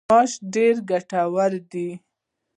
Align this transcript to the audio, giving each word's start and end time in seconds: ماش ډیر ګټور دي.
ماش 0.09 0.31
ډیر 0.53 0.73
ګټور 0.89 1.51
دي. 1.71 1.89